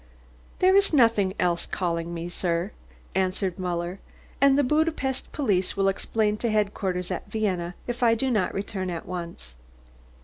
"There 0.57 0.75
is 0.75 0.93
nothing 0.93 1.35
else 1.39 1.67
calling 1.67 2.11
me, 2.11 2.27
sir," 2.27 2.71
answered 3.13 3.59
Muller. 3.59 3.99
"And 4.41 4.57
the 4.57 4.63
Budapest 4.63 5.31
police 5.31 5.77
will 5.77 5.87
explain 5.87 6.37
to 6.37 6.49
headquarters 6.49 7.11
at 7.11 7.29
Vienna 7.29 7.75
if 7.85 8.01
I 8.01 8.15
do 8.15 8.31
not 8.31 8.51
return 8.51 8.89
at 8.89 9.05
once." 9.05 9.53